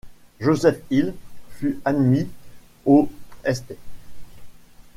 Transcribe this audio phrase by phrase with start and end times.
[0.39, 1.13] Joseph Hill
[1.51, 2.27] fut admis
[2.87, 3.07] au
[3.47, 3.75] St.